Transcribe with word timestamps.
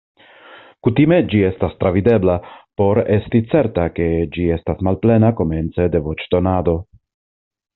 Kutime 0.85 1.17
ĝi 1.33 1.41
estas 1.49 1.75
travidebla 1.83 2.37
por 2.81 3.01
esti 3.17 3.43
certa 3.51 3.85
ke 3.99 4.09
ĝi 4.37 4.49
estas 4.57 4.83
malplena 4.89 5.33
komence 5.43 5.89
de 5.97 6.03
voĉdonado. 6.09 6.75